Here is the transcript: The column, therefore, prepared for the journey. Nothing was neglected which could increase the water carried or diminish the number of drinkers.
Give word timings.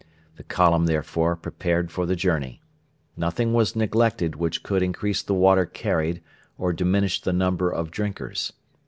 The 0.37 0.43
column, 0.43 0.87
therefore, 0.87 1.35
prepared 1.35 1.91
for 1.91 2.07
the 2.07 2.15
journey. 2.15 2.59
Nothing 3.15 3.53
was 3.53 3.75
neglected 3.75 4.35
which 4.35 4.63
could 4.63 4.81
increase 4.81 5.21
the 5.21 5.35
water 5.35 5.67
carried 5.67 6.23
or 6.57 6.73
diminish 6.73 7.21
the 7.21 7.31
number 7.33 7.69
of 7.69 7.91
drinkers. 7.91 8.51